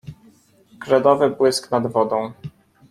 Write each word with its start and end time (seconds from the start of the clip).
Kredowy 0.79 1.29
błysk 1.29 1.71
nad 1.71 1.91
wodą. 1.91 2.31